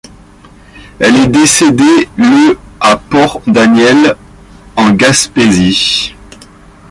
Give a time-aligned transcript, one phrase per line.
[0.99, 4.15] Elle est décédée le à Port-Daniel,
[4.75, 6.15] en Gaspésie.